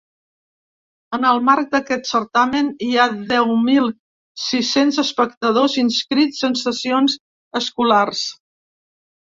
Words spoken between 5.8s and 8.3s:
inscrits en sessions escolars.